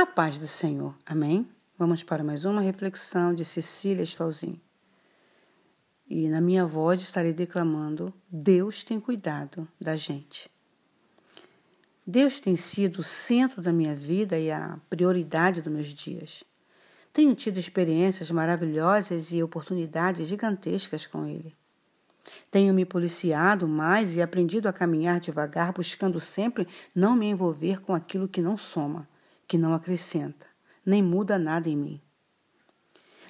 [0.00, 0.94] A paz do Senhor.
[1.04, 1.46] Amém?
[1.76, 4.58] Vamos para mais uma reflexão de Cecília Esfalzin.
[6.08, 10.50] E na minha voz estarei declamando: Deus tem cuidado da gente.
[12.06, 16.44] Deus tem sido o centro da minha vida e a prioridade dos meus dias.
[17.12, 21.54] Tenho tido experiências maravilhosas e oportunidades gigantescas com Ele.
[22.50, 27.94] Tenho me policiado mais e aprendido a caminhar devagar, buscando sempre não me envolver com
[27.94, 29.06] aquilo que não soma
[29.50, 30.46] que não acrescenta,
[30.86, 32.00] nem muda nada em mim.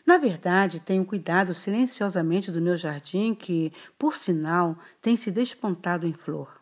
[0.05, 6.13] Na verdade, tenho cuidado silenciosamente do meu jardim, que, por sinal, tem se despontado em
[6.13, 6.61] flor.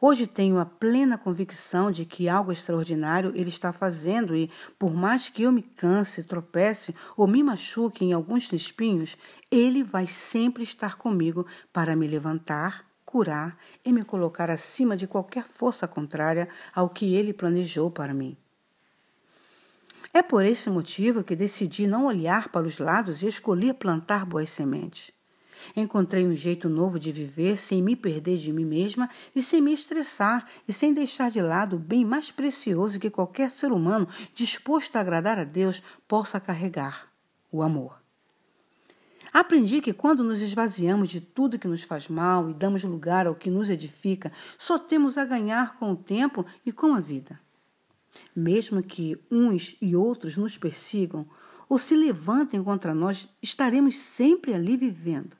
[0.00, 5.28] Hoje tenho a plena convicção de que algo extraordinário ele está fazendo e, por mais
[5.28, 9.18] que eu me canse, tropece ou me machuque em alguns espinhos,
[9.50, 15.44] ele vai sempre estar comigo para me levantar, curar e me colocar acima de qualquer
[15.44, 18.36] força contrária ao que ele planejou para mim.
[20.16, 24.48] É por esse motivo que decidi não olhar para os lados e escolhi plantar boas
[24.48, 25.12] sementes.
[25.76, 29.74] Encontrei um jeito novo de viver sem me perder de mim mesma e sem me
[29.74, 34.96] estressar e sem deixar de lado o bem mais precioso que qualquer ser humano disposto
[34.96, 37.12] a agradar a Deus possa carregar:
[37.52, 38.00] o amor.
[39.34, 43.34] Aprendi que quando nos esvaziamos de tudo que nos faz mal e damos lugar ao
[43.34, 47.38] que nos edifica, só temos a ganhar com o tempo e com a vida.
[48.34, 51.26] Mesmo que uns e outros nos persigam
[51.68, 55.36] ou se levantem contra nós, estaremos sempre ali vivendo,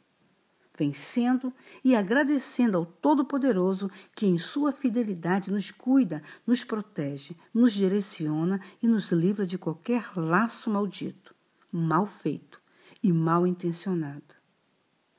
[0.77, 1.53] vencendo
[1.85, 8.89] e agradecendo ao Todo-Poderoso que, em sua fidelidade, nos cuida, nos protege, nos direciona e
[8.89, 11.35] nos livra de qualquer laço maldito,
[11.71, 12.61] mal feito
[13.03, 14.35] e mal intencionado.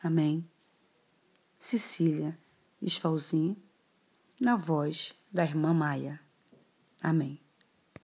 [0.03, 0.47] Amém.
[1.58, 2.38] Cecília
[2.81, 3.58] Esfalzinho,
[4.39, 6.19] na voz da irmã Maia.
[7.02, 7.46] Amém.